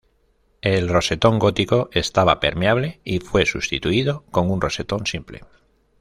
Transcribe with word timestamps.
El 0.63 0.89
rosetón 0.89 1.37
gótico 1.37 1.91
estaba 1.93 2.39
permeable 2.39 2.99
y 3.03 3.19
fue 3.19 3.45
sustituido 3.45 4.23
con 4.31 4.49
un 4.49 4.59
rosetón 4.59 5.05
simple. 5.05 5.43